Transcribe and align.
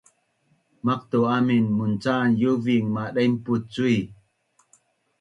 Maqtu’ 0.85 1.17
amin 1.37 1.65
muncan 1.77 2.29
iuving 2.41 2.87
madaimpuc 2.95 3.63
cui 3.73 3.97